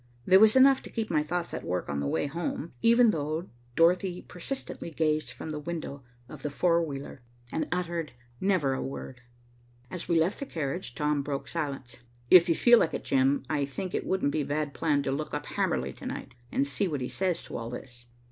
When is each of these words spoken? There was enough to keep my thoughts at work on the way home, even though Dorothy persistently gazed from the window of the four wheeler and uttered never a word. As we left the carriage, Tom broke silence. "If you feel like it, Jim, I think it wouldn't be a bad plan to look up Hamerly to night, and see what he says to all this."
There 0.25 0.39
was 0.39 0.55
enough 0.55 0.81
to 0.81 0.89
keep 0.89 1.11
my 1.11 1.21
thoughts 1.21 1.53
at 1.53 1.63
work 1.63 1.87
on 1.87 1.99
the 1.99 2.07
way 2.07 2.25
home, 2.25 2.73
even 2.81 3.11
though 3.11 3.49
Dorothy 3.75 4.23
persistently 4.23 4.89
gazed 4.89 5.29
from 5.29 5.51
the 5.51 5.59
window 5.59 6.03
of 6.27 6.41
the 6.41 6.49
four 6.49 6.81
wheeler 6.81 7.21
and 7.51 7.67
uttered 7.71 8.13
never 8.39 8.73
a 8.73 8.81
word. 8.81 9.21
As 9.91 10.09
we 10.09 10.19
left 10.19 10.39
the 10.39 10.47
carriage, 10.47 10.95
Tom 10.95 11.21
broke 11.21 11.47
silence. 11.47 11.97
"If 12.31 12.49
you 12.49 12.55
feel 12.55 12.79
like 12.79 12.95
it, 12.95 13.03
Jim, 13.03 13.43
I 13.47 13.63
think 13.65 13.93
it 13.93 14.03
wouldn't 14.07 14.31
be 14.31 14.41
a 14.41 14.45
bad 14.45 14.73
plan 14.73 15.03
to 15.03 15.11
look 15.11 15.35
up 15.35 15.45
Hamerly 15.45 15.93
to 15.97 16.07
night, 16.07 16.33
and 16.51 16.65
see 16.65 16.87
what 16.87 17.01
he 17.01 17.07
says 17.07 17.43
to 17.43 17.55
all 17.55 17.69
this." 17.69 18.07